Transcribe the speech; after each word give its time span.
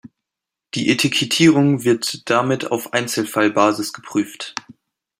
Die 0.73 0.89
Etikettierung 0.89 1.83
wird 1.83 2.27
damit 2.27 2.71
auf 2.71 2.91
Einzelfallbasis 2.93 3.93
geprüft. 3.93 4.55